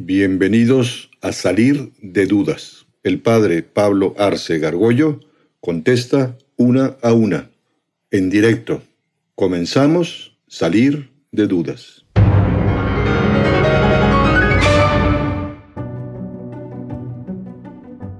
Bienvenidos 0.00 1.10
a 1.22 1.32
Salir 1.32 1.90
de 2.00 2.26
Dudas. 2.26 2.86
El 3.02 3.20
padre 3.20 3.64
Pablo 3.64 4.14
Arce 4.16 4.60
Gargollo 4.60 5.18
contesta 5.58 6.36
una 6.56 6.94
a 7.02 7.12
una, 7.12 7.50
en 8.12 8.30
directo. 8.30 8.80
Comenzamos 9.34 10.38
Salir 10.46 11.10
de 11.32 11.48
Dudas. 11.48 12.04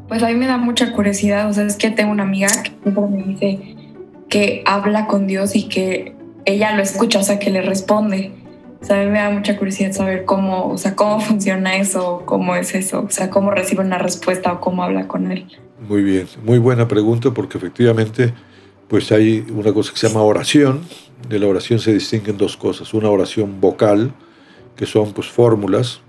Pues 0.09 0.21
a 0.25 0.27
mí 0.27 0.35
me 0.35 0.49
da 0.49 0.59
mucha 0.59 0.93
curiosidad, 0.93 1.49
o 1.49 1.53
sea, 1.53 1.65
es 1.65 1.77
que 1.77 1.93
tengo 1.93 2.11
una 2.11 2.25
amiga 2.25 2.49
que 2.49 2.73
siempre 2.83 3.05
me 3.09 3.23
dice 3.23 3.77
que 4.29 4.65
habla 4.67 5.07
con 5.07 5.29
Dios 5.29 5.55
y 5.55 5.69
que 5.69 6.17
ella 6.45 6.75
lo 6.75 6.83
escucha, 6.83 7.21
o 7.21 7.23
sea, 7.23 7.39
que 7.39 7.51
le 7.51 7.63
responde. 7.63 8.33
O 8.81 8.93
a 8.93 8.97
me 9.05 9.19
da 9.19 9.31
mucha 9.31 9.57
curiosidad 9.57 9.93
saber 9.93 10.25
cómo, 10.25 10.69
o 10.71 10.79
sea, 10.79 10.95
cómo 10.95 11.21
funciona 11.29 11.77
eso, 11.77 12.23
cómo 12.25 12.55
es 12.55 12.75
eso, 12.75 13.05
o 13.07 13.11
sea, 13.11 13.31
cómo 13.31 13.51
recibe 13.51 13.82
una 13.82 13.99
respuesta 13.99 14.53
o 14.53 14.61
cómo 14.61 14.82
habla 14.82 15.09
con 15.09 15.31
él. 15.32 15.46
Muy 15.89 16.03
bien, 16.03 16.27
muy 16.45 16.59
buena 16.59 16.89
pregunta 16.89 17.33
porque 17.33 17.59
efectivamente 17.59 18.33
pues 18.89 19.13
hay 19.13 19.45
una 19.53 19.72
cosa 19.72 19.93
que 19.93 19.99
se 19.99 20.09
llama 20.09 20.22
oración. 20.22 20.81
De 21.29 21.39
la 21.39 21.46
oración 21.46 21.79
se 21.79 21.93
distinguen 21.93 22.39
dos 22.39 22.57
cosas. 22.57 22.95
Una 22.95 23.11
oración 23.11 23.61
vocal, 23.61 24.13
que 24.77 24.86
son 24.86 25.13
pues 25.13 25.29
fórmulas. 25.29 26.00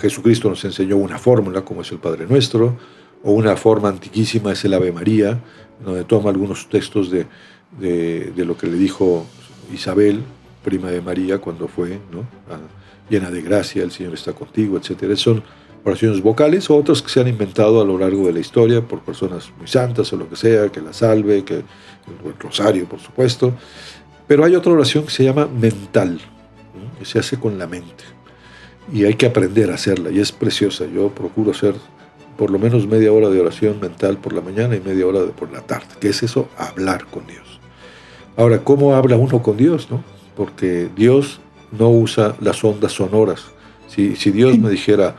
Jesucristo 0.00 0.48
nos 0.48 0.64
enseñó 0.64 0.96
una 0.96 1.18
fórmula, 1.18 1.62
como 1.62 1.82
es 1.82 1.92
el 1.92 1.98
Padre 1.98 2.26
Nuestro, 2.26 2.78
o 3.22 3.32
una 3.32 3.54
forma 3.56 3.88
antiquísima 3.90 4.52
es 4.52 4.64
el 4.64 4.74
Ave 4.74 4.92
María, 4.92 5.40
donde 5.84 6.04
toma 6.04 6.30
algunos 6.30 6.68
textos 6.68 7.10
de, 7.10 7.26
de 7.78 8.44
lo 8.44 8.56
que 8.56 8.66
le 8.66 8.76
dijo 8.76 9.26
Isabel, 9.72 10.22
prima 10.62 10.90
de 10.90 11.00
María, 11.00 11.38
cuando 11.38 11.68
fue, 11.68 11.98
¿no? 12.10 12.24
llena 13.08 13.30
de 13.30 13.42
gracia, 13.42 13.82
el 13.82 13.90
Señor 13.90 14.14
está 14.14 14.32
contigo, 14.32 14.78
etc. 14.78 15.16
Son 15.16 15.42
oraciones 15.84 16.22
vocales 16.22 16.70
o 16.70 16.76
otras 16.76 17.02
que 17.02 17.08
se 17.08 17.20
han 17.20 17.28
inventado 17.28 17.80
a 17.80 17.84
lo 17.84 17.98
largo 17.98 18.26
de 18.26 18.32
la 18.32 18.40
historia 18.40 18.80
por 18.82 19.00
personas 19.00 19.50
muy 19.58 19.66
santas 19.66 20.12
o 20.12 20.16
lo 20.16 20.28
que 20.28 20.36
sea, 20.36 20.68
que 20.70 20.80
la 20.80 20.92
salve, 20.92 21.44
que 21.44 21.56
el 21.56 22.38
rosario, 22.38 22.86
por 22.86 23.00
supuesto. 23.00 23.52
Pero 24.26 24.44
hay 24.44 24.54
otra 24.54 24.72
oración 24.72 25.04
que 25.04 25.10
se 25.10 25.24
llama 25.24 25.46
mental, 25.46 26.20
que 26.98 27.04
se 27.04 27.18
hace 27.18 27.38
con 27.38 27.58
la 27.58 27.66
mente. 27.66 28.04
Y 28.92 29.04
hay 29.04 29.14
que 29.14 29.26
aprender 29.26 29.70
a 29.70 29.74
hacerla, 29.74 30.10
y 30.10 30.20
es 30.20 30.32
preciosa. 30.32 30.84
Yo 30.86 31.08
procuro 31.08 31.50
hacer 31.50 31.74
por 32.36 32.50
lo 32.50 32.58
menos 32.58 32.86
media 32.86 33.12
hora 33.12 33.28
de 33.28 33.40
oración 33.40 33.80
mental 33.80 34.18
por 34.18 34.32
la 34.32 34.40
mañana 34.40 34.74
y 34.74 34.80
media 34.80 35.06
hora 35.06 35.20
de 35.20 35.28
por 35.28 35.52
la 35.52 35.60
tarde. 35.60 35.88
¿Qué 36.00 36.08
es 36.08 36.22
eso? 36.22 36.48
Hablar 36.56 37.06
con 37.06 37.26
Dios. 37.26 37.60
Ahora, 38.36 38.64
¿cómo 38.64 38.94
habla 38.94 39.16
uno 39.16 39.42
con 39.42 39.56
Dios? 39.56 39.88
No? 39.90 40.02
Porque 40.40 40.88
Dios 40.96 41.38
no 41.70 41.90
usa 41.90 42.34
las 42.40 42.64
ondas 42.64 42.92
sonoras. 42.92 43.44
Si, 43.88 44.14
Dios 44.30 44.58
me 44.58 44.70
dijera, 44.70 45.14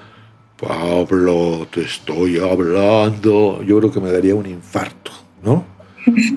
Pablo, 0.59 1.67
te 1.71 1.81
estoy 1.81 2.39
hablando, 2.39 3.61
yo 3.61 3.77
creo 3.77 3.91
que 3.91 3.99
me 3.99 4.11
daría 4.11 4.33
un 4.33 4.47
infarto, 4.47 5.11
¿no? 5.43 5.63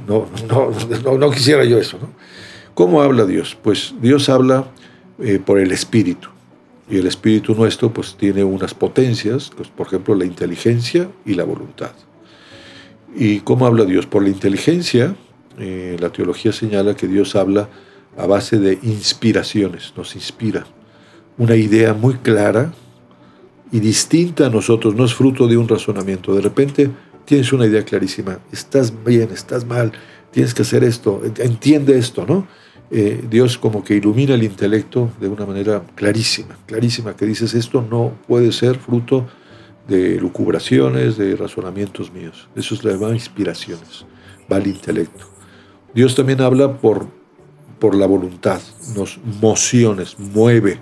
No, 0.07 0.27
no, 0.51 0.71
no, 1.03 1.17
no 1.17 1.31
quisiera 1.31 1.65
yo 1.65 1.79
eso, 1.79 1.99
¿no? 1.99 2.11
¿Cómo 2.75 3.01
habla 3.01 3.25
Dios? 3.25 3.57
Pues 3.63 3.95
Dios 4.03 4.29
habla 4.29 4.67
eh, 5.19 5.41
por 5.43 5.59
el 5.59 5.73
Espíritu. 5.73 6.29
Y 6.91 6.99
el 6.99 7.07
Espíritu 7.07 7.55
nuestro 7.55 7.91
pues 7.91 8.17
tiene 8.19 8.45
unas 8.45 8.75
potencias, 8.75 9.51
pues, 9.57 9.71
por 9.71 9.87
ejemplo 9.87 10.15
la 10.15 10.27
inteligencia 10.27 11.09
y 11.25 11.33
la 11.33 11.45
voluntad. 11.45 11.93
¿Y 13.17 13.41
cómo 13.41 13.65
habla 13.65 13.87
Dios? 13.87 14.05
Por 14.05 14.25
la 14.25 14.29
inteligencia, 14.29 15.17
eh, 15.59 15.97
la 15.99 16.11
teología 16.11 16.53
señala 16.53 16.95
que 16.95 17.09
Dios 17.09 17.35
habla 17.35 17.71
a 18.17 18.27
base 18.27 18.59
de 18.59 18.79
inspiraciones, 18.83 19.93
nos 19.97 20.15
inspira. 20.15 20.65
Una 21.39 21.57
idea 21.57 21.95
muy 21.95 22.15
clara 22.15 22.73
y 23.73 23.81
distinta 23.81 24.47
a 24.47 24.51
nosotros, 24.51 24.95
no 24.95 25.05
es 25.05 25.15
fruto 25.15 25.49
de 25.49 25.57
un 25.57 25.69
razonamiento. 25.69 26.35
De 26.35 26.41
repente 26.41 26.91
tienes 27.25 27.53
una 27.53 27.67
idea 27.67 27.85
clarísima, 27.85 28.39
estás 28.53 28.93
bien, 29.05 29.31
estás 29.33 29.65
mal, 29.65 29.93
tienes 30.31 30.55
que 30.55 30.63
hacer 30.63 30.85
esto, 30.85 31.23
entiende 31.39 31.99
esto, 31.99 32.25
¿no? 32.27 32.47
Eh, 32.91 33.25
Dios 33.29 33.59
como 33.59 33.83
que 33.83 33.97
ilumina 33.97 34.35
el 34.35 34.43
intelecto 34.45 35.11
de 35.19 35.29
una 35.29 35.47
manera 35.47 35.83
clarísima, 35.95 36.57
clarísima, 36.67 37.17
que 37.17 37.27
dices 37.27 37.55
esto 37.55 37.85
no 37.89 38.13
puede 38.29 38.53
ser 38.53 38.77
fruto 38.77 39.27
de 39.89 40.21
lucubraciones, 40.21 41.17
de 41.17 41.35
razonamientos 41.35 42.13
míos. 42.13 42.49
Eso 42.55 42.75
es 42.75 42.85
la 42.85 42.93
inspiraciones, 43.13 44.07
va 44.51 44.57
al 44.57 44.67
intelecto. 44.67 45.27
Dios 45.95 46.15
también 46.15 46.41
habla 46.41 46.79
por 46.79 47.09
por 47.79 47.95
la 47.95 48.07
voluntad, 48.07 48.61
nos 48.97 49.19
mociones, 49.41 50.19
mueve, 50.19 50.79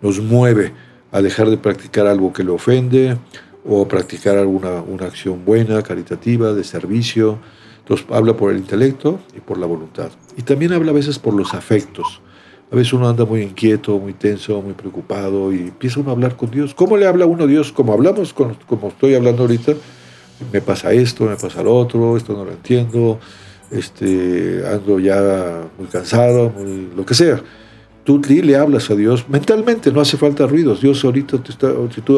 nos 0.00 0.20
mueve 0.20 0.72
a 1.12 1.22
dejar 1.22 1.48
de 1.50 1.56
practicar 1.56 2.06
algo 2.06 2.32
que 2.32 2.44
le 2.44 2.50
ofende 2.50 3.16
o 3.64 3.86
practicar 3.88 4.36
alguna 4.36 4.82
una 4.82 5.06
acción 5.06 5.44
buena, 5.44 5.82
caritativa, 5.82 6.52
de 6.52 6.64
servicio. 6.64 7.38
Entonces 7.80 8.06
habla 8.10 8.36
por 8.36 8.52
el 8.52 8.58
intelecto 8.58 9.20
y 9.36 9.40
por 9.40 9.58
la 9.58 9.66
voluntad. 9.66 10.10
Y 10.36 10.42
también 10.42 10.72
habla 10.72 10.90
a 10.90 10.94
veces 10.94 11.18
por 11.18 11.34
los 11.34 11.54
afectos. 11.54 12.20
A 12.70 12.76
veces 12.76 12.92
uno 12.92 13.08
anda 13.08 13.24
muy 13.24 13.40
inquieto, 13.40 13.98
muy 13.98 14.12
tenso, 14.12 14.60
muy 14.60 14.74
preocupado 14.74 15.52
y 15.52 15.60
empieza 15.60 16.00
uno 16.00 16.10
a 16.10 16.12
hablar 16.12 16.36
con 16.36 16.50
Dios. 16.50 16.74
¿Cómo 16.74 16.98
le 16.98 17.06
habla 17.06 17.24
uno 17.24 17.44
a 17.44 17.46
Dios? 17.46 17.72
Como 17.72 17.94
hablamos, 17.94 18.34
como 18.34 18.88
estoy 18.88 19.14
hablando 19.14 19.42
ahorita, 19.42 19.72
me 20.52 20.60
pasa 20.60 20.92
esto, 20.92 21.24
me 21.24 21.36
pasa 21.36 21.62
lo 21.62 21.74
otro, 21.74 22.16
esto 22.16 22.34
no 22.34 22.44
lo 22.44 22.52
entiendo, 22.52 23.18
este, 23.70 24.62
ando 24.66 24.98
ya 24.98 25.68
muy 25.78 25.88
cansado, 25.88 26.50
muy, 26.50 26.88
lo 26.96 27.04
que 27.04 27.14
sea. 27.14 27.40
Tú 28.04 28.22
le 28.26 28.56
hablas 28.56 28.90
a 28.90 28.94
Dios 28.94 29.28
mentalmente, 29.28 29.92
no 29.92 30.00
hace 30.00 30.16
falta 30.16 30.46
ruidos. 30.46 30.80
Dios 30.80 31.04
ahorita 31.04 31.42
te 31.42 31.52
está, 31.52 31.72
si 31.94 32.00
tú 32.00 32.16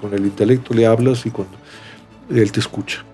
con 0.00 0.14
el 0.14 0.26
intelecto 0.26 0.74
le 0.74 0.84
hablas 0.84 1.24
y 1.26 1.30
con, 1.30 1.46
Él 2.28 2.50
te 2.50 2.58
escucha. 2.58 3.04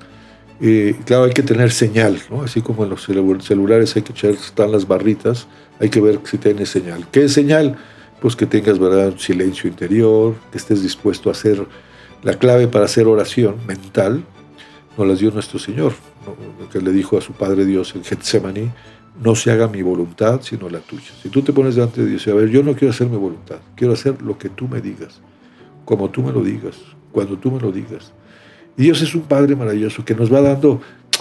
Eh, 0.60 0.96
claro, 1.04 1.24
hay 1.24 1.32
que 1.32 1.42
tener 1.42 1.70
señal, 1.70 2.18
¿no? 2.30 2.42
así 2.42 2.62
como 2.62 2.82
en 2.82 2.90
los 2.90 3.04
celulares 3.04 3.94
hay 3.94 4.02
que 4.02 4.12
echar, 4.12 4.30
están 4.30 4.72
las 4.72 4.88
barritas, 4.88 5.46
hay 5.78 5.88
que 5.88 6.00
ver 6.00 6.18
si 6.24 6.38
tienes 6.38 6.70
señal. 6.70 7.06
¿Qué 7.12 7.24
es 7.24 7.32
señal? 7.32 7.76
Pues 8.20 8.34
que 8.34 8.46
tengas 8.46 8.78
¿verdad? 8.78 9.12
un 9.12 9.18
silencio 9.18 9.68
interior, 9.68 10.34
que 10.50 10.58
estés 10.58 10.82
dispuesto 10.82 11.28
a 11.28 11.32
hacer 11.32 11.64
la 12.22 12.34
clave 12.34 12.66
para 12.66 12.86
hacer 12.86 13.06
oración 13.06 13.56
mental, 13.66 14.24
nos 14.98 15.06
las 15.06 15.20
dio 15.20 15.30
nuestro 15.30 15.60
Señor 15.60 15.92
que 16.72 16.80
le 16.80 16.92
dijo 16.92 17.16
a 17.16 17.20
su 17.20 17.32
Padre 17.32 17.64
Dios 17.64 17.94
en 17.94 18.02
Getsemaní, 18.02 18.68
no 19.22 19.36
se 19.36 19.50
haga 19.52 19.68
mi 19.68 19.80
voluntad, 19.80 20.40
sino 20.42 20.68
la 20.68 20.80
tuya. 20.80 21.10
Si 21.22 21.28
tú 21.28 21.40
te 21.42 21.52
pones 21.52 21.76
delante 21.76 22.02
de 22.02 22.10
Dios 22.10 22.26
y 22.26 22.30
a 22.30 22.34
ver, 22.34 22.48
yo 22.50 22.64
no 22.64 22.74
quiero 22.74 22.90
hacer 22.90 23.08
mi 23.08 23.16
voluntad, 23.16 23.58
quiero 23.76 23.92
hacer 23.92 24.20
lo 24.20 24.36
que 24.36 24.48
tú 24.48 24.66
me 24.66 24.80
digas, 24.80 25.20
como 25.84 26.10
tú 26.10 26.22
me 26.22 26.32
lo 26.32 26.42
digas, 26.42 26.76
cuando 27.12 27.38
tú 27.38 27.50
me 27.52 27.60
lo 27.60 27.70
digas. 27.70 28.12
Dios 28.76 29.00
es 29.00 29.14
un 29.14 29.22
Padre 29.22 29.54
maravilloso 29.54 30.04
que 30.04 30.14
nos 30.14 30.32
va 30.32 30.40
dando 30.40 30.80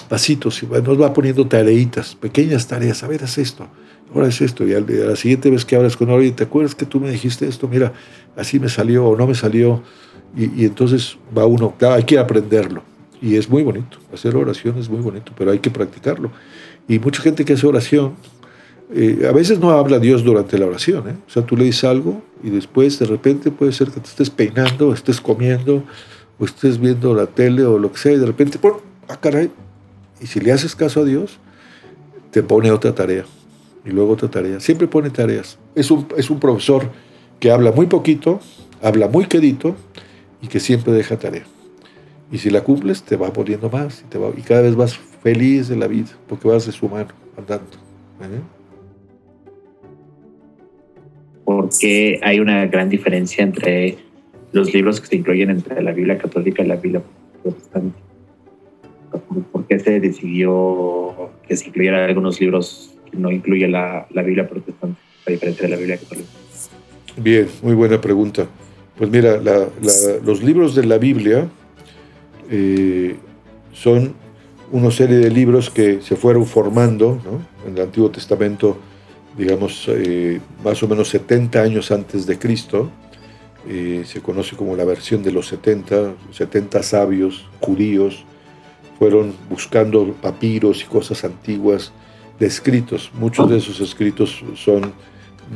pasitos, 0.09 0.61
nos 0.63 1.01
va 1.01 1.13
poniendo 1.13 1.47
tareitas, 1.47 2.15
pequeñas 2.15 2.67
tareas. 2.67 3.03
A 3.03 3.07
ver, 3.07 3.23
haz 3.23 3.37
esto, 3.37 3.67
ahora 4.13 4.27
es 4.27 4.41
esto. 4.41 4.67
Y 4.67 4.73
a 4.73 4.79
la 4.79 5.15
siguiente 5.15 5.49
vez 5.51 5.65
que 5.65 5.75
hablas 5.75 5.95
con 5.95 6.09
alguien, 6.09 6.35
¿te 6.35 6.43
acuerdas 6.43 6.75
que 6.75 6.85
tú 6.85 6.99
me 6.99 7.11
dijiste 7.11 7.47
esto? 7.47 7.67
Mira, 7.67 7.93
así 8.35 8.59
me 8.59 8.69
salió 8.69 9.05
o 9.05 9.15
no 9.15 9.27
me 9.27 9.35
salió. 9.35 9.83
Y, 10.35 10.61
y 10.61 10.65
entonces 10.65 11.17
va 11.35 11.45
uno, 11.45 11.75
claro, 11.77 11.95
hay 11.95 12.03
que 12.03 12.19
aprenderlo. 12.19 12.83
Y 13.21 13.35
es 13.35 13.49
muy 13.49 13.63
bonito, 13.63 13.97
hacer 14.13 14.35
oración 14.35 14.77
es 14.77 14.89
muy 14.89 15.01
bonito, 15.01 15.31
pero 15.37 15.51
hay 15.51 15.59
que 15.59 15.71
practicarlo. 15.71 16.31
Y 16.87 16.99
mucha 16.99 17.21
gente 17.21 17.45
que 17.45 17.53
hace 17.53 17.65
oración, 17.65 18.13
eh, 18.93 19.25
a 19.27 19.31
veces 19.31 19.59
no 19.59 19.71
habla 19.71 19.99
Dios 19.99 20.23
durante 20.23 20.57
la 20.57 20.67
oración. 20.67 21.09
¿eh? 21.09 21.15
O 21.27 21.29
sea, 21.29 21.45
tú 21.45 21.57
le 21.57 21.65
dices 21.65 21.83
algo 21.83 22.21
y 22.43 22.49
después 22.49 22.99
de 22.99 23.05
repente 23.05 23.51
puede 23.51 23.71
ser 23.71 23.89
que 23.89 23.99
te 23.99 24.07
estés 24.07 24.29
peinando, 24.29 24.93
estés 24.93 25.19
comiendo, 25.19 25.83
o 26.39 26.45
estés 26.45 26.79
viendo 26.79 27.13
la 27.13 27.25
tele 27.25 27.65
o 27.65 27.79
lo 27.79 27.91
que 27.91 27.97
sea, 27.97 28.13
y 28.13 28.17
de 28.17 28.25
repente, 28.25 28.59
¡pum! 28.59 28.73
¡ah, 29.09 29.19
caray! 29.19 29.49
Y 30.21 30.27
si 30.27 30.39
le 30.39 30.51
haces 30.51 30.75
caso 30.75 31.01
a 31.01 31.03
Dios, 31.03 31.39
te 32.31 32.43
pone 32.43 32.71
otra 32.71 32.93
tarea. 32.93 33.25
Y 33.85 33.89
luego 33.89 34.13
otra 34.13 34.29
tarea. 34.29 34.59
Siempre 34.59 34.87
pone 34.87 35.09
tareas. 35.09 35.57
Es 35.73 35.89
un, 35.91 36.07
es 36.17 36.29
un 36.29 36.39
profesor 36.39 36.89
que 37.39 37.51
habla 37.51 37.71
muy 37.71 37.87
poquito, 37.87 38.39
habla 38.81 39.07
muy 39.07 39.25
quedito 39.25 39.75
y 40.41 40.47
que 40.47 40.59
siempre 40.59 40.93
deja 40.93 41.17
tarea. 41.17 41.45
Y 42.31 42.37
si 42.37 42.49
la 42.49 42.61
cumples, 42.61 43.03
te 43.03 43.15
va 43.15 43.31
poniendo 43.31 43.69
más 43.69 44.01
y, 44.01 44.09
te 44.09 44.17
va, 44.17 44.29
y 44.35 44.41
cada 44.41 44.61
vez 44.61 44.75
vas 44.75 44.97
feliz 44.97 45.69
de 45.69 45.77
la 45.77 45.87
vida, 45.87 46.09
porque 46.27 46.47
vas 46.47 46.65
de 46.65 46.71
su 46.71 46.89
mano 46.89 47.09
andando. 47.37 47.65
¿eh? 48.21 48.41
Porque 51.45 52.19
hay 52.21 52.39
una 52.39 52.65
gran 52.67 52.89
diferencia 52.89 53.43
entre 53.43 53.97
los 54.51 54.73
libros 54.73 54.99
que 54.99 55.07
se 55.07 55.15
incluyen 55.15 55.49
entre 55.49 55.81
la 55.81 55.91
Biblia 55.91 56.17
católica 56.17 56.63
y 56.63 56.67
la 56.67 56.75
Biblia 56.75 57.01
protestante. 57.41 57.97
¿Por 59.51 59.65
qué 59.67 59.79
se 59.79 59.99
decidió 59.99 61.31
que 61.47 61.55
se 61.55 61.67
incluyeran 61.67 62.09
algunos 62.09 62.39
libros 62.41 62.93
que 63.09 63.17
no 63.17 63.31
incluye 63.31 63.67
la, 63.67 64.05
la 64.11 64.21
Biblia 64.21 64.47
protestante, 64.47 64.99
a 65.25 65.31
diferencia 65.31 65.63
de 65.63 65.69
la 65.69 65.77
Biblia 65.77 65.97
católica? 65.97 66.29
Bien, 67.15 67.47
muy 67.61 67.73
buena 67.73 67.99
pregunta. 67.99 68.47
Pues 68.97 69.09
mira, 69.09 69.39
los 70.23 70.43
libros 70.43 70.75
de 70.75 70.85
la 70.85 70.97
Biblia 70.97 71.47
eh, 72.49 73.15
son 73.73 74.13
una 74.71 74.91
serie 74.91 75.17
de 75.17 75.29
libros 75.29 75.69
que 75.69 76.01
se 76.01 76.15
fueron 76.15 76.45
formando 76.45 77.19
en 77.65 77.75
el 77.75 77.83
Antiguo 77.83 78.09
Testamento, 78.09 78.77
digamos, 79.37 79.85
eh, 79.87 80.39
más 80.63 80.81
o 80.83 80.87
menos 80.87 81.09
70 81.09 81.61
años 81.61 81.91
antes 81.91 82.25
de 82.25 82.37
Cristo, 82.37 82.89
eh, 83.69 84.03
se 84.05 84.21
conoce 84.21 84.55
como 84.55 84.75
la 84.75 84.85
versión 84.85 85.23
de 85.23 85.31
los 85.31 85.47
70, 85.47 86.15
70 86.31 86.83
sabios 86.83 87.45
judíos 87.59 88.23
fueron 88.97 89.33
buscando 89.49 90.13
papiros 90.13 90.81
y 90.81 90.85
cosas 90.85 91.23
antiguas 91.23 91.91
de 92.39 92.47
escritos. 92.47 93.11
Muchos 93.13 93.49
de 93.49 93.57
esos 93.57 93.79
escritos 93.79 94.43
son 94.55 94.93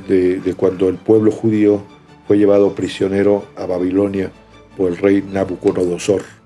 de, 0.07 0.39
de 0.39 0.53
cuando 0.53 0.89
el 0.89 0.95
pueblo 0.95 1.31
judío 1.31 1.81
fue 2.27 2.37
llevado 2.37 2.75
prisionero 2.75 3.45
a 3.55 3.65
Babilonia 3.65 4.31
por 4.77 4.91
el 4.91 4.97
rey 4.97 5.23
Nabucodonosor. 5.31 6.40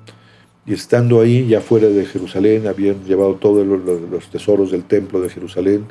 Y 0.65 0.73
estando 0.73 1.21
ahí, 1.21 1.47
ya 1.47 1.61
fuera 1.61 1.87
de 1.87 2.05
Jerusalén, 2.05 2.67
habían 2.67 3.03
llevado 3.05 3.35
todos 3.35 3.65
los, 3.65 4.29
tesoros 4.29 4.71
del 4.71 4.83
templo 4.83 5.21
de 5.21 5.29
Jerusalén. 5.29 5.85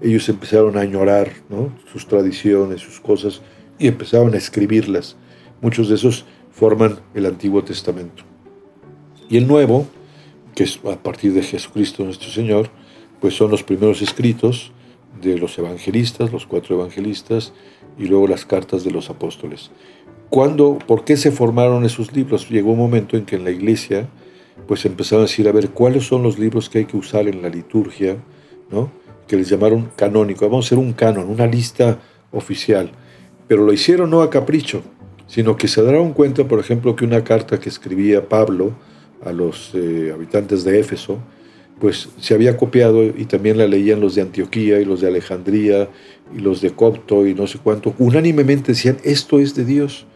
Ellos 0.00 0.28
empezaron 0.28 0.76
a 0.78 0.80
añorar 0.80 1.32
¿no? 1.50 1.76
sus 1.92 2.06
tradiciones, 2.06 2.80
sus 2.80 3.00
cosas, 3.00 3.42
y 3.78 3.88
empezaron 3.88 4.32
a 4.32 4.38
escribirlas. 4.38 5.16
Muchos 5.60 5.88
de 5.88 5.96
esos 5.96 6.24
forman 6.50 7.00
el 7.14 7.26
Antiguo 7.26 7.62
Testamento. 7.62 8.22
Y 9.28 9.36
el 9.36 9.46
Nuevo, 9.46 9.86
que 10.54 10.64
es 10.64 10.80
a 10.84 10.96
partir 11.02 11.34
de 11.34 11.42
Jesucristo 11.42 12.04
nuestro 12.04 12.30
Señor, 12.30 12.70
pues 13.20 13.34
son 13.34 13.50
los 13.50 13.62
primeros 13.62 14.00
escritos 14.00 14.72
de 15.20 15.36
los 15.36 15.58
evangelistas, 15.58 16.32
los 16.32 16.46
cuatro 16.46 16.76
evangelistas, 16.76 17.52
y 17.98 18.06
luego 18.06 18.28
las 18.28 18.46
cartas 18.46 18.84
de 18.84 18.90
los 18.90 19.10
apóstoles. 19.10 19.70
¿Cuándo, 20.30 20.78
¿Por 20.86 21.04
qué 21.04 21.16
se 21.16 21.30
formaron 21.30 21.84
esos 21.84 22.12
libros? 22.12 22.48
Llegó 22.50 22.72
un 22.72 22.78
momento 22.78 23.16
en 23.16 23.24
que 23.24 23.36
en 23.36 23.44
la 23.44 23.50
iglesia 23.50 24.08
pues 24.66 24.84
empezaron 24.84 25.24
a 25.24 25.28
decir, 25.28 25.48
a 25.48 25.52
ver, 25.52 25.70
¿cuáles 25.70 26.04
son 26.04 26.22
los 26.22 26.38
libros 26.38 26.68
que 26.68 26.78
hay 26.78 26.84
que 26.86 26.96
usar 26.96 27.28
en 27.28 27.42
la 27.42 27.48
liturgia? 27.48 28.16
¿no? 28.70 28.90
Que 29.26 29.36
les 29.36 29.48
llamaron 29.48 29.90
canónico. 29.96 30.46
Vamos 30.46 30.66
a 30.66 30.68
hacer 30.68 30.78
un 30.78 30.92
canon, 30.92 31.28
una 31.28 31.46
lista 31.46 32.00
oficial. 32.32 32.90
Pero 33.48 33.64
lo 33.64 33.72
hicieron 33.72 34.10
no 34.10 34.22
a 34.22 34.30
capricho, 34.30 34.82
sino 35.26 35.56
que 35.56 35.68
se 35.68 35.82
dieron 35.82 36.12
cuenta, 36.12 36.46
por 36.46 36.58
ejemplo, 36.58 36.96
que 36.96 37.04
una 37.04 37.24
carta 37.24 37.60
que 37.60 37.68
escribía 37.68 38.28
Pablo 38.28 38.72
a 39.24 39.32
los 39.32 39.72
eh, 39.74 40.10
habitantes 40.12 40.64
de 40.64 40.80
Éfeso, 40.80 41.18
pues 41.80 42.08
se 42.20 42.34
había 42.34 42.56
copiado 42.56 43.04
y 43.04 43.26
también 43.26 43.58
la 43.58 43.66
leían 43.66 44.00
los 44.00 44.14
de 44.14 44.22
Antioquía 44.22 44.80
y 44.80 44.84
los 44.84 45.00
de 45.00 45.08
Alejandría 45.08 45.90
y 46.34 46.40
los 46.40 46.60
de 46.62 46.70
Copto 46.70 47.26
y 47.26 47.34
no 47.34 47.46
sé 47.46 47.58
cuánto. 47.62 47.94
Unánimemente 47.98 48.72
decían, 48.72 48.96
esto 49.04 49.38
es 49.38 49.54
de 49.54 49.64
Dios. 49.64 50.06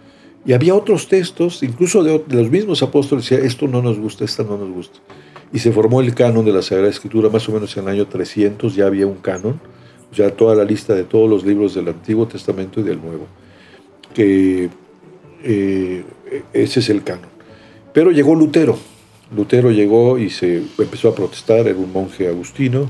Y 0.44 0.52
había 0.52 0.74
otros 0.74 1.08
textos, 1.08 1.62
incluso 1.62 2.02
de, 2.02 2.22
los 2.28 2.50
mismos 2.50 2.82
apóstoles, 2.82 3.28
decían, 3.28 3.46
esto 3.46 3.68
no 3.68 3.82
nos 3.82 3.98
gusta, 3.98 4.24
esto 4.24 4.44
no 4.44 4.56
nos 4.56 4.70
gusta. 4.70 4.98
Y 5.52 5.58
se 5.58 5.72
formó 5.72 6.00
el 6.00 6.14
canon 6.14 6.44
de 6.44 6.52
la 6.52 6.62
Sagrada 6.62 6.90
Escritura, 6.90 7.28
más 7.28 7.48
o 7.48 7.52
menos 7.52 7.76
en 7.76 7.84
el 7.84 7.90
año 7.90 8.06
300 8.06 8.74
ya 8.74 8.86
había 8.86 9.06
un 9.06 9.16
canon, 9.16 9.60
ya 10.12 10.30
toda 10.30 10.54
la 10.54 10.64
lista 10.64 10.94
de 10.94 11.04
todos 11.04 11.28
los 11.28 11.44
libros 11.44 11.74
del 11.74 11.88
Antiguo 11.88 12.26
Testamento 12.26 12.80
y 12.80 12.84
del 12.84 13.00
Nuevo. 13.00 13.26
Que 14.14 14.70
eh, 15.42 16.04
ese 16.52 16.80
es 16.80 16.88
el 16.88 17.02
canon. 17.02 17.28
Pero 17.92 18.10
llegó 18.10 18.34
Lutero. 18.34 18.78
Lutero 19.34 19.70
llegó 19.70 20.18
y 20.18 20.30
se 20.30 20.62
empezó 20.78 21.08
a 21.08 21.14
protestar, 21.14 21.66
era 21.68 21.78
un 21.78 21.92
monje 21.92 22.28
agustino 22.28 22.88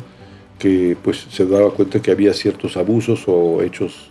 que 0.59 0.97
pues 1.03 1.27
se 1.31 1.47
daba 1.47 1.73
cuenta 1.73 2.01
que 2.01 2.11
había 2.11 2.33
ciertos 2.35 2.77
abusos 2.77 3.25
o 3.27 3.63
hechos 3.63 4.11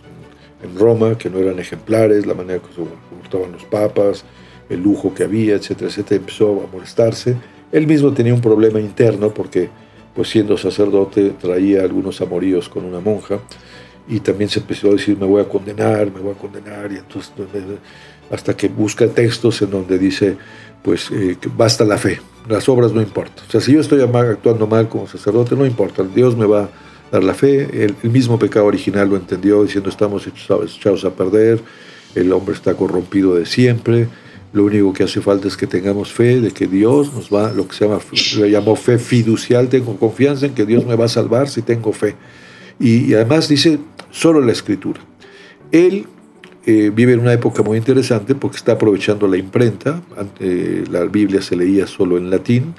en 0.62 0.78
Roma 0.78 1.16
que 1.16 1.30
no 1.30 1.38
eran 1.38 1.58
ejemplares, 1.58 2.26
la 2.26 2.34
manera 2.34 2.60
que 2.60 2.68
se 2.68 2.88
comportaban 3.08 3.52
los 3.52 3.64
papas, 3.64 4.24
el 4.68 4.82
lujo 4.82 5.12
que 5.14 5.24
había, 5.24 5.54
etcétera, 5.54 5.90
etcétera, 5.90 6.20
empezó 6.20 6.62
a 6.62 6.72
molestarse. 6.72 7.36
Él 7.72 7.86
mismo 7.86 8.12
tenía 8.12 8.34
un 8.34 8.40
problema 8.40 8.80
interno 8.80 9.32
porque, 9.32 9.68
pues 10.14 10.28
siendo 10.28 10.56
sacerdote, 10.56 11.30
traía 11.40 11.82
algunos 11.82 12.20
amoríos 12.20 12.68
con 12.68 12.84
una 12.84 13.00
monja 13.00 13.38
y 14.08 14.20
también 14.20 14.50
se 14.50 14.60
empezó 14.60 14.88
a 14.88 14.92
decir, 14.92 15.16
me 15.18 15.26
voy 15.26 15.40
a 15.40 15.48
condenar, 15.48 16.10
me 16.12 16.20
voy 16.20 16.32
a 16.32 16.38
condenar, 16.38 16.90
y 16.90 16.96
entonces 16.96 17.32
hasta 18.30 18.56
que 18.56 18.68
busca 18.68 19.06
textos 19.08 19.60
en 19.62 19.70
donde 19.70 19.98
dice, 19.98 20.36
pues 20.82 21.10
eh, 21.10 21.36
basta 21.56 21.84
la 21.84 21.98
fe, 21.98 22.20
las 22.48 22.68
obras 22.68 22.92
no 22.92 23.00
importan. 23.00 23.44
O 23.46 23.50
sea, 23.50 23.60
si 23.60 23.72
yo 23.72 23.80
estoy 23.80 24.00
actuando 24.02 24.66
mal 24.66 24.88
como 24.88 25.06
sacerdote, 25.06 25.56
no 25.56 25.66
importa, 25.66 26.02
Dios 26.02 26.36
me 26.36 26.46
va 26.46 26.68
dar 27.10 27.24
la 27.24 27.34
fe. 27.34 27.84
El, 27.84 28.10
mismo 28.10 28.38
pecado 28.38 28.66
original 28.66 29.08
lo 29.08 29.16
entendió 29.16 29.62
diciendo 29.62 29.90
estamos 29.90 30.26
echados 30.26 31.04
a 31.04 31.10
perder, 31.10 31.60
el 32.14 32.32
hombre 32.32 32.54
está 32.54 32.74
corrompido 32.74 33.34
de 33.34 33.46
siempre. 33.46 34.08
Lo 34.52 34.64
único 34.64 34.92
que 34.92 35.04
hace 35.04 35.20
falta 35.20 35.46
es 35.46 35.56
que 35.56 35.68
tengamos 35.68 36.12
fe 36.12 36.40
de 36.40 36.50
que 36.50 36.66
Dios 36.66 37.14
nos 37.14 37.30
va, 37.30 37.52
lo 37.52 37.68
que 37.68 37.76
se 37.76 37.86
llama, 37.86 38.00
le 38.38 38.50
llamó 38.50 38.74
fe 38.74 38.98
fiducial, 38.98 39.68
tengo 39.68 39.96
confianza 39.96 40.46
en 40.46 40.54
que 40.54 40.66
Dios 40.66 40.84
me 40.86 40.96
va 40.96 41.04
a 41.04 41.08
salvar 41.08 41.48
si 41.48 41.62
tengo 41.62 41.92
fe. 41.92 42.16
Y, 42.80 43.14
además 43.14 43.48
dice 43.48 43.78
solo 44.10 44.40
la 44.40 44.50
escritura. 44.50 45.00
Él 45.70 46.06
eh, 46.66 46.90
vive 46.92 47.12
en 47.12 47.20
una 47.20 47.32
época 47.32 47.62
muy 47.62 47.78
interesante 47.78 48.34
porque 48.34 48.56
está 48.56 48.72
aprovechando 48.72 49.28
la 49.28 49.36
imprenta, 49.36 50.02
eh, 50.40 50.84
la 50.90 51.04
Biblia 51.04 51.42
se 51.42 51.54
leía 51.54 51.86
solo 51.86 52.18
en 52.18 52.28
latín, 52.28 52.74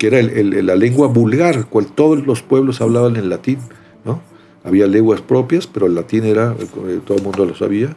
que 0.00 0.06
era 0.06 0.22
la 0.22 0.76
lengua 0.76 1.08
vulgar, 1.08 1.66
cual 1.66 1.84
todos 1.94 2.26
los 2.26 2.40
pueblos 2.40 2.80
hablaban 2.80 3.16
en 3.16 3.28
latín, 3.28 3.58
¿no? 4.02 4.22
Había 4.64 4.86
lenguas 4.86 5.20
propias, 5.20 5.66
pero 5.66 5.84
el 5.84 5.94
latín 5.94 6.24
era, 6.24 6.56
eh, 6.88 7.00
todo 7.04 7.18
el 7.18 7.22
mundo 7.22 7.44
lo 7.44 7.54
sabía, 7.54 7.94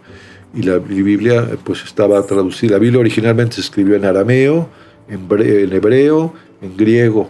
y 0.54 0.64
la 0.64 0.80
Biblia 0.80 1.48
pues 1.64 1.82
estaba 1.86 2.22
traducida. 2.24 2.74
La 2.74 2.80
Biblia 2.80 3.00
originalmente 3.00 3.56
se 3.56 3.62
escribió 3.62 3.96
en 3.96 4.04
arameo, 4.04 4.68
en, 5.08 5.72
hebreo, 5.72 6.34
en 6.62 6.76
griego, 6.76 7.30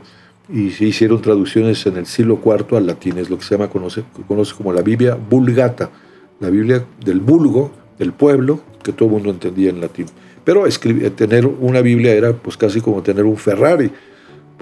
y 0.50 0.72
se 0.72 0.86
hicieron 0.86 1.22
traducciones 1.22 1.86
en 1.86 1.98
el 1.98 2.08
siglo 2.08 2.40
IV 2.44 2.76
al 2.76 2.88
latín, 2.88 3.20
es 3.20 3.30
lo 3.30 3.38
que 3.38 3.44
se 3.44 3.54
llama, 3.54 3.70
conoce, 3.70 4.04
conoce 4.28 4.56
como 4.56 4.74
la 4.74 4.82
Biblia 4.82 5.16
vulgata, 5.16 5.92
la 6.40 6.50
Biblia 6.50 6.84
del 7.06 7.20
vulgo, 7.20 7.72
del 8.00 8.12
pueblo, 8.12 8.64
que 8.82 8.92
todo 8.92 9.10
el 9.10 9.14
mundo 9.14 9.30
entendía 9.30 9.70
en 9.70 9.82
latín. 9.82 10.08
Pero 10.44 10.66
escribir, 10.66 11.12
tener 11.12 11.46
una 11.46 11.82
Biblia 11.82 12.16
era 12.16 12.34
pues 12.34 12.58
casi 12.58 12.82
como 12.82 13.04
tener 13.04 13.24
un 13.24 13.38
Ferrari, 13.38 13.92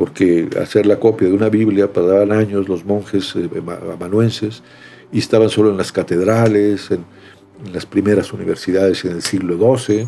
porque 0.02 0.50
hacer 0.60 0.88
la 0.88 1.00
copia 1.00 1.28
de 1.28 1.36
una 1.36 1.48
Biblia 1.48 1.86
tardaban 1.86 2.32
años 2.32 2.68
los 2.68 2.84
monjes 2.86 3.36
eh, 3.36 3.48
amanuenses 3.94 4.64
y 5.12 5.20
estaban 5.20 5.48
solo 5.52 5.70
en 5.70 5.78
las 5.78 5.92
catedrales, 5.92 6.90
en, 6.90 7.06
las 7.72 7.86
primeras 7.86 8.34
universidades 8.34 9.06
en 9.06 9.12
el 9.12 9.22
siglo 9.22 9.78
XII. 9.78 10.08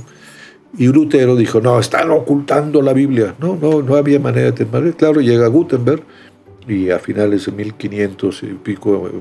Y 0.79 0.87
Lutero 0.87 1.35
dijo, 1.35 1.61
no, 1.61 1.79
están 1.79 2.09
ocultando 2.09 2.81
la 2.81 2.91
Biblia. 2.91 3.35
No, 3.39 3.55
no, 3.55 3.83
no 3.83 3.95
había 3.95 4.19
manera 4.19 4.49
de 4.49 4.65
tener. 4.65 4.95
Claro, 4.95 5.21
llega 5.21 5.45
Gutenberg 5.45 6.01
y 6.67 6.89
a 6.89 6.97
finales 6.97 7.45
de 7.45 7.51
1500 7.51 8.41
y 8.41 8.47
pico, 8.47 9.11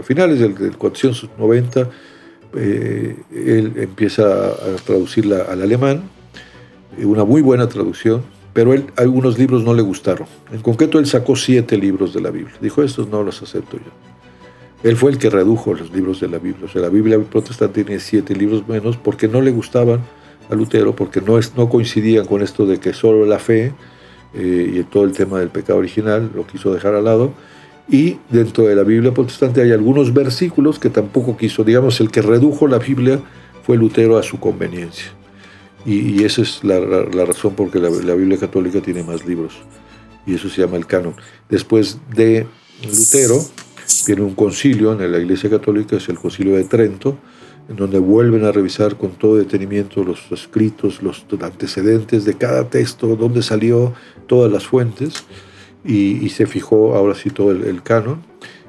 a 0.00 0.02
finales 0.02 0.40
del, 0.40 0.76
490, 0.76 1.88
eh, 2.56 3.16
él 3.32 3.74
empieza 3.76 4.24
a 4.24 4.74
traducirla 4.84 5.42
al 5.48 5.62
alemán, 5.62 6.02
una 6.98 7.24
muy 7.24 7.42
buena 7.42 7.68
traducción, 7.68 8.24
pero 8.56 8.72
él, 8.72 8.86
algunos 8.96 9.38
libros 9.38 9.62
no 9.62 9.74
le 9.74 9.82
gustaron. 9.82 10.26
En 10.50 10.62
concreto, 10.62 10.98
él 10.98 11.04
sacó 11.04 11.36
siete 11.36 11.76
libros 11.76 12.14
de 12.14 12.22
la 12.22 12.30
Biblia. 12.30 12.54
Dijo, 12.58 12.82
estos 12.82 13.06
no 13.06 13.22
los 13.22 13.42
acepto 13.42 13.76
yo. 13.76 13.92
Él 14.82 14.96
fue 14.96 15.10
el 15.10 15.18
que 15.18 15.28
redujo 15.28 15.74
los 15.74 15.92
libros 15.92 16.20
de 16.20 16.28
la 16.28 16.38
Biblia. 16.38 16.64
O 16.64 16.68
sea, 16.68 16.80
la 16.80 16.88
Biblia 16.88 17.20
protestante 17.20 17.84
tiene 17.84 18.00
siete 18.00 18.34
libros 18.34 18.66
menos 18.66 18.96
porque 18.96 19.28
no 19.28 19.42
le 19.42 19.50
gustaban 19.50 20.00
a 20.48 20.54
Lutero, 20.54 20.96
porque 20.96 21.20
no, 21.20 21.68
coincidían 21.68 22.24
con 22.24 22.40
esto 22.40 22.64
de 22.64 22.80
que 22.80 22.94
solo 22.94 23.26
la 23.26 23.38
fe 23.38 23.74
eh, 24.32 24.72
y 24.74 24.82
todo 24.84 25.04
el 25.04 25.12
tema 25.12 25.38
del 25.38 25.50
pecado 25.50 25.78
original 25.78 26.30
lo 26.34 26.46
quiso 26.46 26.72
dejar 26.72 26.94
al 26.94 27.04
lado. 27.04 27.34
Y 27.90 28.16
dentro 28.30 28.64
de 28.64 28.74
la 28.74 28.84
Biblia 28.84 29.12
protestante 29.12 29.60
hay 29.60 29.72
algunos 29.72 30.14
versículos 30.14 30.78
que 30.78 30.88
tampoco 30.88 31.36
quiso. 31.36 31.62
Digamos, 31.62 32.00
el 32.00 32.10
que 32.10 32.22
redujo 32.22 32.68
la 32.68 32.78
Biblia 32.78 33.20
fue 33.64 33.76
Lutero 33.76 34.16
a 34.16 34.22
su 34.22 34.40
conveniencia. 34.40 35.12
Y, 35.86 36.24
esa 36.24 36.42
es 36.42 36.64
la, 36.64 36.80
razón 37.24 37.54
por 37.54 37.70
que 37.70 37.78
la, 37.78 37.88
Biblia 38.14 38.38
católica 38.38 38.80
tiene 38.80 39.04
más 39.04 39.24
libros. 39.24 39.54
Y 40.26 40.34
eso 40.34 40.48
se 40.48 40.62
llama 40.62 40.76
el 40.76 40.86
canon. 40.86 41.14
Después 41.48 41.98
de 42.12 42.46
Lutero, 42.82 43.40
viene 44.04 44.22
un 44.22 44.34
concilio 44.34 44.92
en 44.92 45.12
la 45.12 45.18
Iglesia 45.18 45.48
Católica, 45.48 45.96
es 45.96 46.08
el 46.08 46.18
concilio 46.18 46.56
de 46.56 46.64
Trento, 46.64 47.16
en 47.68 47.76
donde 47.76 48.00
vuelven 48.00 48.44
a 48.44 48.50
revisar 48.50 48.96
con 48.96 49.12
todo 49.12 49.36
detenimiento 49.36 50.02
los 50.02 50.20
escritos, 50.32 51.02
los 51.02 51.24
antecedentes 51.40 52.24
de 52.24 52.34
cada 52.34 52.68
texto, 52.68 53.14
dónde 53.14 53.42
salió, 53.42 53.94
todas 54.26 54.50
las 54.50 54.66
fuentes, 54.66 55.24
y, 55.84 56.28
se 56.30 56.46
fijó 56.46 56.96
ahora 56.96 57.14
sí 57.14 57.30
todo 57.30 57.52
el, 57.52 57.82
canon. 57.84 58.22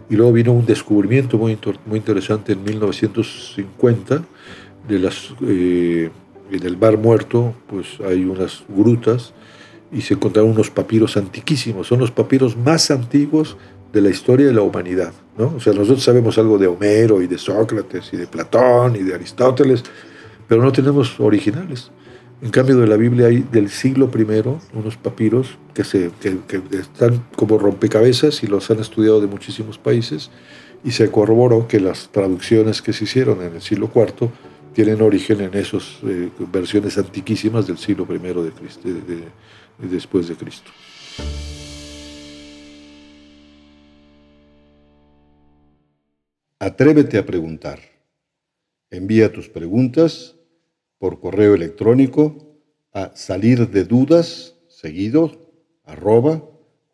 Y 0.08 0.16
luego 0.16 0.32
vino 0.34 0.54
un 0.54 0.68
descubrimiento 0.68 1.40
muy, 1.40 1.58
muy 1.88 1.98
interesante 1.98 2.54
en 2.54 2.64
1950 2.64 4.24
de 4.88 5.00
las 5.00 5.34
eh, 5.42 6.12
en 6.52 6.66
el 6.66 6.76
Bar 6.76 6.98
Muerto, 6.98 7.54
pues 7.68 8.00
hay 8.06 8.26
unas 8.26 8.64
grutas 8.70 9.34
y 9.92 10.02
se 10.02 10.16
encontraron 10.16 10.52
unos 10.52 10.70
papiros 10.70 11.18
antiquísimos. 11.18 11.88
Son 11.88 12.00
los 12.00 12.12
papiros 12.12 12.58
más 12.58 12.92
antiguos 12.92 13.58
de 13.94 14.02
la 14.02 14.10
historia 14.10 14.48
de 14.48 14.54
la 14.54 14.62
humanidad. 14.62 15.14
¿no? 15.38 15.54
O 15.56 15.60
sea, 15.60 15.74
nosotros 15.74 16.04
sabemos 16.04 16.38
algo 16.38 16.58
de 16.58 16.68
Homero 16.68 17.22
y 17.22 17.28
de 17.28 17.38
Sócrates 17.38 18.10
y 18.14 18.18
de 18.18 18.28
Platón 18.28 18.96
y 18.96 19.04
de 19.04 19.16
Aristóteles, 19.16 19.84
pero 20.48 20.62
no 20.62 20.72
tenemos 20.72 21.20
originales. 21.20 21.92
En 22.42 22.52
cambio, 22.52 22.78
de 22.78 22.86
la 22.86 22.98
Biblia 22.98 23.28
hay 23.28 23.40
del 23.52 23.70
siglo 23.70 24.12
I 24.16 24.78
unos 24.78 24.96
papiros 24.98 25.58
que, 25.74 25.84
se, 25.84 26.12
que, 26.20 26.38
que 26.48 26.62
están 26.78 27.26
como 27.36 27.58
rompecabezas 27.58 28.44
y 28.44 28.48
los 28.48 28.70
han 28.70 28.80
estudiado 28.80 29.20
de 29.20 29.28
muchísimos 29.28 29.80
países 29.80 30.30
y 30.84 30.92
se 30.92 31.10
corroboró 31.10 31.68
que 31.68 31.80
las 31.80 32.10
traducciones 32.10 32.84
que 32.84 32.94
se 32.94 33.06
hicieron 33.06 33.42
en 33.42 33.56
el 33.56 33.62
siglo 33.62 33.90
IV 33.94 34.30
tienen 34.78 35.02
origen 35.02 35.42
en 35.42 35.54
esas 35.56 35.98
eh, 36.04 36.30
versiones 36.54 37.00
antiquísimas 37.00 37.66
del 37.66 37.80
siglo 37.80 38.06
I 38.14 38.20
de 38.20 38.52
Cristo, 38.52 38.88
después 39.80 40.28
de 40.28 40.36
Cristo. 40.36 40.70
Atrévete 46.60 47.18
a 47.18 47.26
preguntar. 47.26 47.80
Envía 48.92 49.34
tus 49.34 49.50
preguntas 49.50 50.36
por 51.00 51.20
correo 51.20 51.56
electrónico 51.56 52.62
a 52.94 53.16
salir 53.16 53.72
de 53.72 53.84
dudas 53.84 54.54
seguido 54.68 55.50
arroba 55.86 56.48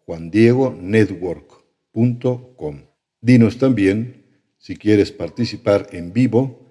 juandiegonetwork.com. 0.06 2.78
Dinos 3.20 3.58
también 3.58 4.24
si 4.58 4.78
quieres 4.78 5.12
participar 5.12 5.90
en 5.92 6.14
vivo 6.14 6.63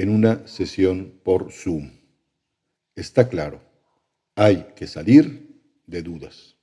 en 0.00 0.08
una 0.08 0.46
sesión 0.46 1.20
por 1.22 1.52
Zoom. 1.52 1.90
Está 2.96 3.28
claro, 3.28 3.60
hay 4.34 4.72
que 4.74 4.86
salir 4.86 5.60
de 5.86 6.00
dudas. 6.00 6.56